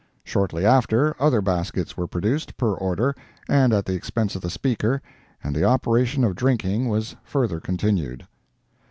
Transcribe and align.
Shortly 0.23 0.65
after, 0.65 1.15
other 1.21 1.41
baskets 1.43 1.95
were 1.95 2.07
produced, 2.07 2.57
per 2.57 2.73
order, 2.73 3.13
and 3.47 3.71
at 3.71 3.85
the 3.85 3.93
expense 3.93 4.35
of 4.35 4.41
the 4.41 4.49
Speaker, 4.49 4.99
and 5.43 5.55
the 5.55 5.63
operation 5.65 6.23
of 6.23 6.35
drinking 6.35 6.89
was 6.89 7.15
further 7.23 7.59
continued. 7.59 8.25